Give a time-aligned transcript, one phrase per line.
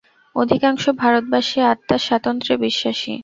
[0.35, 3.13] অধিকাংশ ভারতবাসী আত্মার স্বাতন্ত্র্যে বিশ্বাসী।